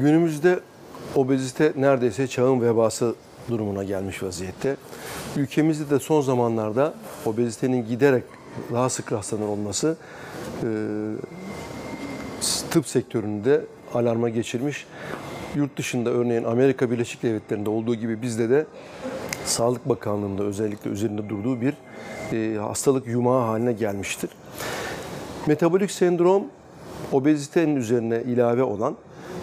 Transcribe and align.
Günümüzde 0.00 0.60
obezite 1.14 1.72
neredeyse 1.76 2.26
çağın 2.26 2.60
vebası 2.60 3.14
durumuna 3.48 3.84
gelmiş 3.84 4.22
vaziyette. 4.22 4.76
Ülkemizde 5.36 5.90
de 5.90 5.98
son 5.98 6.20
zamanlarda 6.20 6.94
obezitenin 7.26 7.86
giderek 7.86 8.24
daha 8.72 8.88
sık 8.88 9.12
rastlanır 9.12 9.46
olması 9.46 9.96
e, 10.62 10.68
tıp 12.70 12.88
sektöründe 12.88 13.60
alarma 13.94 14.28
geçirmiş. 14.28 14.86
Yurt 15.54 15.78
dışında 15.78 16.10
örneğin 16.10 16.44
Amerika 16.44 16.90
Birleşik 16.90 17.22
Devletleri'nde 17.22 17.70
olduğu 17.70 17.94
gibi 17.94 18.22
bizde 18.22 18.50
de 18.50 18.66
Sağlık 19.44 19.88
Bakanlığı'nda 19.88 20.42
özellikle 20.42 20.90
üzerinde 20.90 21.28
durduğu 21.28 21.60
bir 21.60 21.74
e, 22.32 22.58
hastalık 22.58 23.06
yumağı 23.06 23.46
haline 23.46 23.72
gelmiştir. 23.72 24.30
Metabolik 25.46 25.90
sendrom 25.90 26.44
obezitenin 27.12 27.76
üzerine 27.76 28.22
ilave 28.22 28.62
olan 28.62 28.96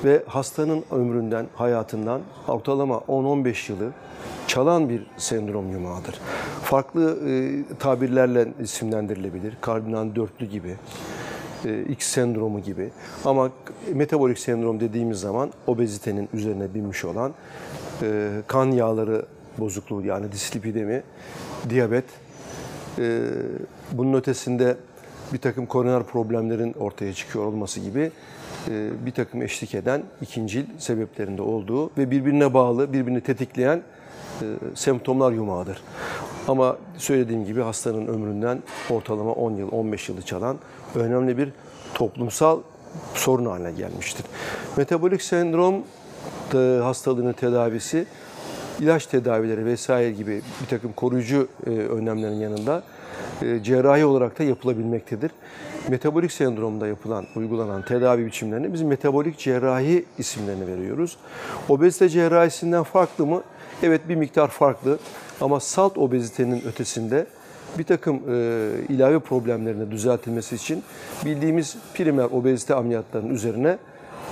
ve 0.03 0.23
hastanın 0.27 0.83
ömründen, 0.91 1.45
hayatından 1.55 2.21
ortalama 2.47 2.95
10-15 2.95 3.71
yılı 3.71 3.91
çalan 4.47 4.89
bir 4.89 5.07
sendrom 5.17 5.71
yumağıdır. 5.71 6.19
Farklı 6.63 7.29
e, 7.29 7.63
tabirlerle 7.79 8.47
isimlendirilebilir. 8.59 9.53
Kardinal 9.61 10.15
dörtlü 10.15 10.45
gibi, 10.45 10.75
e, 11.65 11.81
X 11.83 12.07
sendromu 12.07 12.59
gibi. 12.59 12.89
Ama 13.25 13.49
metabolik 13.93 14.39
sendrom 14.39 14.79
dediğimiz 14.79 15.19
zaman 15.19 15.51
obezitenin 15.67 16.29
üzerine 16.33 16.73
binmiş 16.73 17.05
olan 17.05 17.33
e, 18.01 18.29
kan 18.47 18.71
yağları 18.71 19.25
bozukluğu 19.57 20.05
yani 20.05 20.31
dislipidemi, 20.31 21.03
diyabet, 21.69 22.05
e, 22.99 23.21
bunun 23.91 24.13
ötesinde 24.13 24.77
bir 25.33 25.37
takım 25.37 25.65
koroner 25.65 26.03
problemlerin 26.03 26.73
ortaya 26.73 27.13
çıkıyor 27.13 27.45
olması 27.45 27.79
gibi 27.79 28.11
e, 28.69 29.05
bir 29.05 29.11
takım 29.11 29.41
eşlik 29.41 29.75
eden 29.75 30.03
ikincil 30.21 30.65
sebeplerinde 30.77 31.41
olduğu 31.41 31.91
ve 31.97 32.11
birbirine 32.11 32.53
bağlı, 32.53 32.93
birbirini 32.93 33.21
tetikleyen 33.21 33.81
e, 34.41 34.45
semptomlar 34.75 35.31
yumağıdır. 35.31 35.81
Ama 36.47 36.77
söylediğim 36.97 37.45
gibi 37.45 37.61
hastanın 37.61 38.07
ömründen 38.07 38.63
ortalama 38.89 39.31
10 39.31 39.51
yıl, 39.51 39.71
15 39.71 40.09
yılı 40.09 40.21
çalan 40.21 40.57
önemli 40.95 41.37
bir 41.37 41.49
toplumsal 41.93 42.59
sorun 43.13 43.45
haline 43.45 43.71
gelmiştir. 43.71 44.25
Metabolik 44.77 45.21
sendrom 45.21 45.75
da 46.53 46.85
hastalığının 46.85 47.33
tedavisi 47.33 48.05
ilaç 48.79 49.05
tedavileri 49.05 49.65
vesaire 49.65 50.11
gibi 50.11 50.41
bir 50.61 50.67
takım 50.69 50.93
koruyucu 50.93 51.47
e, 51.65 51.69
önlemlerin 51.69 52.39
yanında 52.39 52.83
e, 53.32 53.32
cerrahi 53.63 54.05
olarak 54.05 54.39
da 54.39 54.43
yapılabilmektedir. 54.43 55.31
Metabolik 55.89 56.31
sendromda 56.31 56.87
yapılan, 56.87 57.25
uygulanan 57.35 57.85
tedavi 57.85 58.25
biçimlerine 58.25 58.73
biz 58.73 58.81
metabolik 58.81 59.37
cerrahi 59.37 60.05
isimlerini 60.17 60.67
veriyoruz. 60.67 61.17
Obezite 61.69 62.09
cerrahisinden 62.09 62.83
farklı 62.83 63.25
mı? 63.25 63.43
Evet 63.83 64.01
bir 64.09 64.15
miktar 64.15 64.47
farklı 64.47 64.99
ama 65.41 65.59
salt 65.59 65.97
obezitenin 65.97 66.61
ötesinde 66.67 67.25
bir 67.77 67.83
takım 67.83 68.15
e, 68.15 68.69
ilave 68.89 69.19
problemlerine 69.19 69.91
düzeltilmesi 69.91 70.55
için 70.55 70.83
bildiğimiz 71.25 71.75
primer 71.93 72.23
obezite 72.23 72.75
ameliyatlarının 72.75 73.33
üzerine 73.33 73.77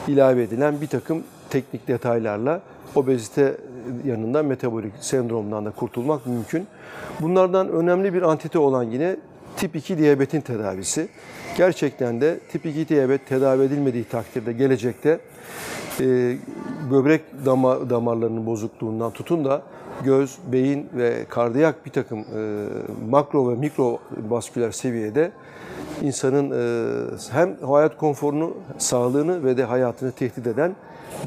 ilave 0.07 0.43
edilen 0.43 0.81
bir 0.81 0.87
takım 0.87 1.23
teknik 1.49 1.87
detaylarla 1.87 2.61
obezite 2.95 3.57
yanında 4.05 4.43
metabolik 4.43 4.93
sendromdan 4.99 5.65
da 5.65 5.71
kurtulmak 5.71 6.25
mümkün. 6.27 6.67
Bunlardan 7.21 7.69
önemli 7.69 8.13
bir 8.13 8.21
antite 8.21 8.59
olan 8.59 8.83
yine 8.83 9.15
tip 9.57 9.75
2 9.75 9.97
diyabetin 9.97 10.41
tedavisi. 10.41 11.07
Gerçekten 11.57 12.21
de 12.21 12.39
tip 12.51 12.65
2 12.65 12.87
diyabet 12.87 13.27
tedavi 13.27 13.63
edilmediği 13.63 14.03
takdirde 14.03 14.53
gelecekte 14.53 15.19
e, 15.99 16.37
böbrek 16.91 17.21
damar, 17.45 17.89
damarlarının 17.89 18.45
bozukluğundan 18.45 19.11
tutun 19.11 19.45
da 19.45 19.61
göz, 20.03 20.37
beyin 20.51 20.89
ve 20.93 21.25
kardiyak 21.29 21.85
bir 21.85 21.91
takım 21.91 22.19
e, 22.19 22.65
makro 23.09 23.51
ve 23.51 23.55
mikro 23.55 23.99
vasküler 24.29 24.71
seviyede 24.71 25.31
insanın 26.01 26.51
e, 26.51 27.31
hem 27.31 27.57
hayat 27.67 27.97
konforunu, 27.97 28.53
sağlığını 28.77 29.43
ve 29.43 29.57
de 29.57 29.63
hayatını 29.63 30.11
tehdit 30.11 30.47
eden 30.47 30.75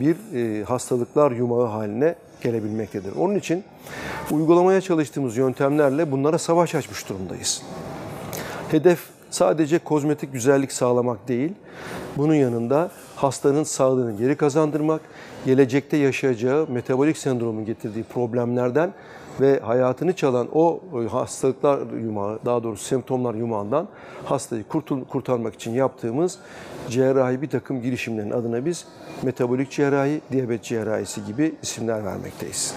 bir 0.01 0.17
e, 0.35 0.65
hastalıklar 0.65 1.31
yumağı 1.31 1.67
haline 1.67 2.15
gelebilmektedir. 2.41 3.17
Onun 3.17 3.35
için 3.35 3.65
uygulamaya 4.31 4.81
çalıştığımız 4.81 5.37
yöntemlerle 5.37 6.12
bunlara 6.12 6.39
savaş 6.39 6.75
açmış 6.75 7.09
durumdayız. 7.09 7.62
Hedef 8.71 9.01
sadece 9.31 9.79
kozmetik 9.79 10.33
güzellik 10.33 10.73
sağlamak 10.73 11.29
değil, 11.29 11.53
bunun 12.17 12.35
yanında 12.35 12.91
hastanın 13.25 13.62
sağlığını 13.62 14.17
geri 14.17 14.37
kazandırmak, 14.37 15.01
gelecekte 15.47 15.97
yaşayacağı 15.97 16.67
metabolik 16.69 17.19
sendromun 17.19 17.65
getirdiği 17.65 18.05
problemlerden 18.05 18.93
ve 19.41 19.61
hayatını 19.61 20.12
çalan 20.17 20.49
o 20.55 20.81
hastalıklar 21.11 21.81
yumağı, 22.01 22.39
daha 22.45 22.62
doğrusu 22.62 22.85
semptomlar 22.85 23.35
yumağından 23.35 23.89
hastayı 24.25 24.65
kurtul, 24.65 25.05
kurtarmak 25.05 25.55
için 25.55 25.73
yaptığımız 25.73 26.39
cerrahi 26.89 27.43
bir 27.43 27.51
takım 27.51 27.83
girişimlerin 27.83 28.31
adına 28.31 28.65
biz 28.65 28.87
metabolik 29.23 29.71
cerrahi, 29.71 30.21
diyabet 30.33 30.62
cerrahisi 30.62 31.25
gibi 31.25 31.55
isimler 31.62 32.05
vermekteyiz. 32.05 32.75